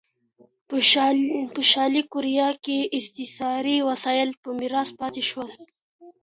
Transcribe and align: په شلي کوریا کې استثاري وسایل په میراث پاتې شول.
په 1.57 1.61
شلي 1.73 2.03
کوریا 2.13 2.49
کې 2.63 2.77
استثاري 2.97 3.77
وسایل 3.89 4.29
په 4.41 4.49
میراث 4.59 4.89
پاتې 4.99 5.21
شول. 5.29 5.49